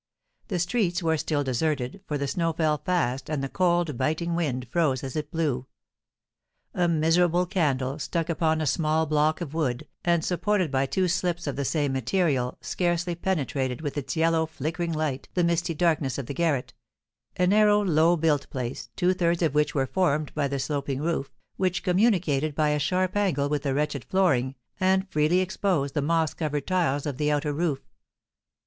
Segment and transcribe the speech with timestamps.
[0.47, 4.67] The streets were still deserted, for the snow fell fast, and the cold, biting wind
[4.71, 5.67] froze as it blew.
[6.73, 11.45] A miserable candle, stuck upon a small block of wood, and supported by two slips
[11.45, 16.25] of the same material, scarcely penetrated with its yellow, flickering light the misty darkness of
[16.25, 16.73] the garret,
[17.37, 21.29] a narrow, low built place, two thirds of which was formed by the sloping roof,
[21.57, 26.33] which communicated by a sharp angle with the wretched flooring, and freely exposed the moss
[26.33, 27.85] covered tiles of the outer roof.